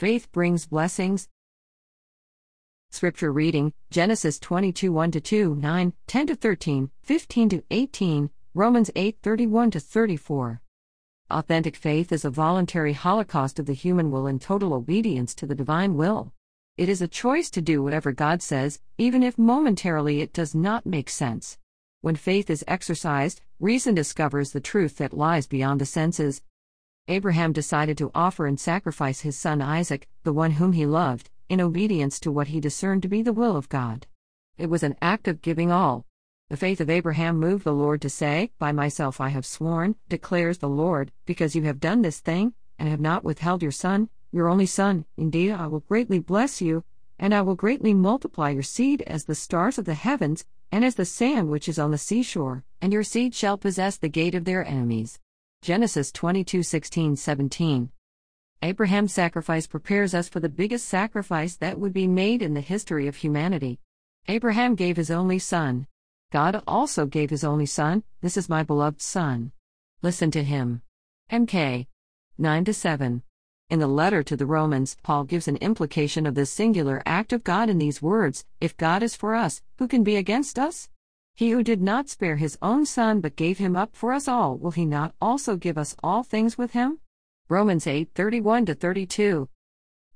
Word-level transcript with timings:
Faith 0.00 0.32
brings 0.32 0.64
blessings. 0.64 1.28
Scripture 2.90 3.30
reading 3.30 3.74
Genesis 3.90 4.38
22 4.38 4.90
1 4.90 5.10
2, 5.10 5.54
9, 5.56 5.92
10 6.06 6.26
13, 6.36 6.90
15 7.02 7.62
18, 7.70 8.30
Romans 8.54 8.90
8 8.96 9.18
31 9.22 9.70
34. 9.72 10.62
Authentic 11.28 11.76
faith 11.76 12.12
is 12.12 12.24
a 12.24 12.30
voluntary 12.30 12.94
holocaust 12.94 13.58
of 13.58 13.66
the 13.66 13.74
human 13.74 14.10
will 14.10 14.26
in 14.26 14.38
total 14.38 14.72
obedience 14.72 15.34
to 15.34 15.44
the 15.44 15.54
divine 15.54 15.94
will. 15.98 16.32
It 16.78 16.88
is 16.88 17.02
a 17.02 17.06
choice 17.06 17.50
to 17.50 17.60
do 17.60 17.82
whatever 17.82 18.10
God 18.10 18.40
says, 18.40 18.80
even 18.96 19.22
if 19.22 19.36
momentarily 19.36 20.22
it 20.22 20.32
does 20.32 20.54
not 20.54 20.86
make 20.86 21.10
sense. 21.10 21.58
When 22.00 22.16
faith 22.16 22.48
is 22.48 22.64
exercised, 22.66 23.42
reason 23.58 23.94
discovers 23.94 24.52
the 24.52 24.62
truth 24.62 24.96
that 24.96 25.12
lies 25.12 25.46
beyond 25.46 25.78
the 25.78 25.84
senses. 25.84 26.40
Abraham 27.10 27.52
decided 27.52 27.98
to 27.98 28.12
offer 28.14 28.46
and 28.46 28.58
sacrifice 28.58 29.22
his 29.22 29.36
son 29.36 29.60
Isaac, 29.60 30.06
the 30.22 30.32
one 30.32 30.52
whom 30.52 30.74
he 30.74 30.86
loved, 30.86 31.28
in 31.48 31.60
obedience 31.60 32.20
to 32.20 32.30
what 32.30 32.46
he 32.46 32.60
discerned 32.60 33.02
to 33.02 33.08
be 33.08 33.20
the 33.20 33.32
will 33.32 33.56
of 33.56 33.68
God. 33.68 34.06
It 34.56 34.70
was 34.70 34.84
an 34.84 34.94
act 35.02 35.26
of 35.26 35.42
giving 35.42 35.72
all. 35.72 36.06
The 36.50 36.56
faith 36.56 36.80
of 36.80 36.88
Abraham 36.88 37.40
moved 37.40 37.64
the 37.64 37.72
Lord 37.72 38.00
to 38.02 38.08
say, 38.08 38.52
By 38.60 38.70
myself 38.70 39.20
I 39.20 39.30
have 39.30 39.44
sworn, 39.44 39.96
declares 40.08 40.58
the 40.58 40.68
Lord, 40.68 41.10
because 41.26 41.56
you 41.56 41.62
have 41.62 41.80
done 41.80 42.02
this 42.02 42.20
thing, 42.20 42.54
and 42.78 42.88
have 42.88 43.00
not 43.00 43.24
withheld 43.24 43.60
your 43.60 43.72
son, 43.72 44.08
your 44.30 44.46
only 44.46 44.66
son, 44.66 45.04
indeed 45.16 45.50
I 45.50 45.66
will 45.66 45.80
greatly 45.80 46.20
bless 46.20 46.62
you, 46.62 46.84
and 47.18 47.34
I 47.34 47.42
will 47.42 47.56
greatly 47.56 47.92
multiply 47.92 48.50
your 48.50 48.62
seed 48.62 49.02
as 49.02 49.24
the 49.24 49.34
stars 49.34 49.78
of 49.78 49.84
the 49.84 49.94
heavens, 49.94 50.44
and 50.70 50.84
as 50.84 50.94
the 50.94 51.04
sand 51.04 51.50
which 51.50 51.68
is 51.68 51.76
on 51.76 51.90
the 51.90 51.98
seashore, 51.98 52.62
and 52.80 52.92
your 52.92 53.02
seed 53.02 53.34
shall 53.34 53.58
possess 53.58 53.96
the 53.96 54.08
gate 54.08 54.36
of 54.36 54.44
their 54.44 54.64
enemies. 54.64 55.18
Genesis 55.62 56.10
22 56.12 56.62
16 56.62 57.16
17. 57.16 57.90
Abraham's 58.62 59.12
sacrifice 59.12 59.66
prepares 59.66 60.14
us 60.14 60.26
for 60.26 60.40
the 60.40 60.48
biggest 60.48 60.86
sacrifice 60.86 61.54
that 61.56 61.78
would 61.78 61.92
be 61.92 62.06
made 62.06 62.40
in 62.40 62.54
the 62.54 62.62
history 62.62 63.06
of 63.06 63.16
humanity. 63.16 63.78
Abraham 64.26 64.74
gave 64.74 64.96
his 64.96 65.10
only 65.10 65.38
son. 65.38 65.86
God 66.32 66.62
also 66.66 67.04
gave 67.04 67.28
his 67.28 67.44
only 67.44 67.66
son, 67.66 68.04
this 68.22 68.38
is 68.38 68.48
my 68.48 68.62
beloved 68.62 69.02
son. 69.02 69.52
Listen 70.00 70.30
to 70.30 70.42
him. 70.42 70.80
MK 71.30 71.86
9 72.38 72.72
7. 72.72 73.22
In 73.68 73.78
the 73.80 73.86
letter 73.86 74.22
to 74.22 74.36
the 74.38 74.46
Romans, 74.46 74.96
Paul 75.02 75.24
gives 75.24 75.46
an 75.46 75.56
implication 75.56 76.24
of 76.24 76.34
this 76.34 76.50
singular 76.50 77.02
act 77.04 77.34
of 77.34 77.44
God 77.44 77.68
in 77.68 77.76
these 77.76 78.00
words 78.00 78.46
If 78.62 78.78
God 78.78 79.02
is 79.02 79.14
for 79.14 79.34
us, 79.34 79.60
who 79.76 79.86
can 79.86 80.04
be 80.04 80.16
against 80.16 80.58
us? 80.58 80.88
He 81.34 81.50
who 81.50 81.62
did 81.62 81.80
not 81.80 82.08
spare 82.08 82.36
his 82.36 82.58
own 82.60 82.84
son 82.86 83.20
but 83.20 83.36
gave 83.36 83.58
him 83.58 83.76
up 83.76 83.96
for 83.96 84.12
us 84.12 84.28
all, 84.28 84.56
will 84.58 84.72
he 84.72 84.84
not 84.84 85.14
also 85.20 85.56
give 85.56 85.78
us 85.78 85.96
all 86.02 86.22
things 86.22 86.58
with 86.58 86.72
him? 86.72 86.98
Romans 87.48 87.86
8 87.86 88.10
31 88.14 88.66
32. 88.66 89.48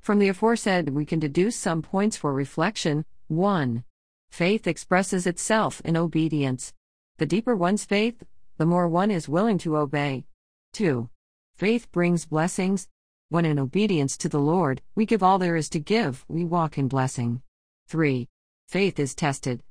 From 0.00 0.18
the 0.18 0.28
aforesaid, 0.28 0.90
we 0.90 1.06
can 1.06 1.18
deduce 1.18 1.56
some 1.56 1.80
points 1.80 2.16
for 2.16 2.32
reflection. 2.32 3.04
1. 3.28 3.84
Faith 4.30 4.66
expresses 4.66 5.26
itself 5.26 5.80
in 5.84 5.96
obedience. 5.96 6.74
The 7.16 7.26
deeper 7.26 7.56
one's 7.56 7.84
faith, 7.84 8.22
the 8.58 8.66
more 8.66 8.86
one 8.86 9.10
is 9.10 9.28
willing 9.28 9.58
to 9.58 9.76
obey. 9.76 10.26
2. 10.74 11.08
Faith 11.56 11.90
brings 11.90 12.26
blessings. 12.26 12.88
When 13.30 13.44
in 13.44 13.58
obedience 13.58 14.16
to 14.18 14.28
the 14.28 14.40
Lord, 14.40 14.82
we 14.94 15.06
give 15.06 15.22
all 15.22 15.38
there 15.38 15.56
is 15.56 15.68
to 15.70 15.78
give, 15.78 16.24
we 16.28 16.44
walk 16.44 16.76
in 16.76 16.88
blessing. 16.88 17.42
3. 17.88 18.28
Faith 18.68 18.98
is 18.98 19.14
tested. 19.14 19.62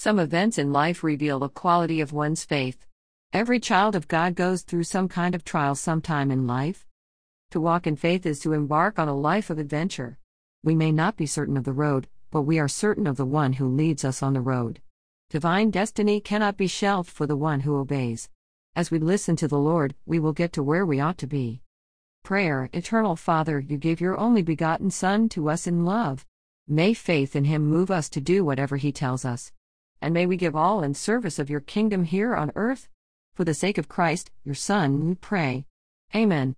Some 0.00 0.20
events 0.20 0.58
in 0.58 0.72
life 0.72 1.02
reveal 1.02 1.40
the 1.40 1.48
quality 1.48 2.00
of 2.00 2.12
one's 2.12 2.44
faith. 2.44 2.86
Every 3.32 3.58
child 3.58 3.96
of 3.96 4.06
God 4.06 4.36
goes 4.36 4.62
through 4.62 4.84
some 4.84 5.08
kind 5.08 5.34
of 5.34 5.42
trial 5.42 5.74
sometime 5.74 6.30
in 6.30 6.46
life. 6.46 6.86
To 7.50 7.60
walk 7.60 7.84
in 7.84 7.96
faith 7.96 8.24
is 8.24 8.38
to 8.40 8.52
embark 8.52 9.00
on 9.00 9.08
a 9.08 9.16
life 9.16 9.50
of 9.50 9.58
adventure. 9.58 10.16
We 10.62 10.76
may 10.76 10.92
not 10.92 11.16
be 11.16 11.26
certain 11.26 11.56
of 11.56 11.64
the 11.64 11.72
road, 11.72 12.06
but 12.30 12.42
we 12.42 12.60
are 12.60 12.68
certain 12.68 13.08
of 13.08 13.16
the 13.16 13.26
one 13.26 13.54
who 13.54 13.66
leads 13.66 14.04
us 14.04 14.22
on 14.22 14.34
the 14.34 14.40
road. 14.40 14.80
Divine 15.30 15.72
destiny 15.72 16.20
cannot 16.20 16.56
be 16.56 16.68
shelved 16.68 17.10
for 17.10 17.26
the 17.26 17.36
one 17.36 17.62
who 17.62 17.76
obeys. 17.76 18.30
As 18.76 18.92
we 18.92 19.00
listen 19.00 19.34
to 19.34 19.48
the 19.48 19.58
Lord, 19.58 19.96
we 20.06 20.20
will 20.20 20.32
get 20.32 20.52
to 20.52 20.62
where 20.62 20.86
we 20.86 21.00
ought 21.00 21.18
to 21.18 21.26
be. 21.26 21.60
Prayer 22.22 22.70
Eternal 22.72 23.16
Father, 23.16 23.58
you 23.58 23.76
gave 23.76 24.00
your 24.00 24.16
only 24.16 24.42
begotten 24.42 24.92
Son 24.92 25.28
to 25.30 25.50
us 25.50 25.66
in 25.66 25.84
love. 25.84 26.24
May 26.68 26.94
faith 26.94 27.34
in 27.34 27.46
him 27.46 27.66
move 27.66 27.90
us 27.90 28.08
to 28.10 28.20
do 28.20 28.44
whatever 28.44 28.76
he 28.76 28.92
tells 28.92 29.24
us. 29.24 29.50
And 30.00 30.14
may 30.14 30.26
we 30.26 30.36
give 30.36 30.54
all 30.54 30.82
in 30.82 30.94
service 30.94 31.38
of 31.38 31.50
your 31.50 31.60
kingdom 31.60 32.04
here 32.04 32.34
on 32.34 32.52
earth? 32.54 32.88
For 33.34 33.44
the 33.44 33.54
sake 33.54 33.78
of 33.78 33.88
Christ, 33.88 34.30
your 34.44 34.54
Son, 34.54 35.06
we 35.06 35.14
pray. 35.14 35.64
Amen. 36.14 36.54